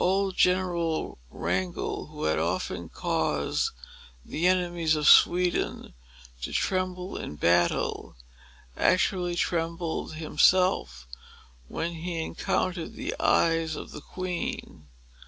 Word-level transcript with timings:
Old 0.00 0.34
General 0.36 1.16
Wrangel, 1.30 2.06
who 2.08 2.24
had 2.24 2.40
often 2.40 2.88
caused 2.88 3.70
the 4.24 4.48
enemies 4.48 4.96
of 4.96 5.06
Sweden 5.06 5.94
to 6.42 6.52
tremble 6.52 7.16
in 7.16 7.36
battle, 7.36 8.16
actually 8.76 9.36
trembled 9.36 10.14
himself, 10.14 11.06
when 11.68 11.92
he 11.92 12.20
encountered 12.20 12.94
the 12.94 13.14
eyes 13.20 13.76
of 13.76 13.92
the 13.92 14.00
queen. 14.02 14.88